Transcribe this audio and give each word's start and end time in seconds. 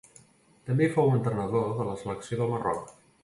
També 0.69 0.87
fou 0.95 1.11
entrenador 1.17 1.69
de 1.81 1.87
la 1.91 1.95
selecció 2.01 2.41
del 2.43 2.53
Marroc. 2.57 2.93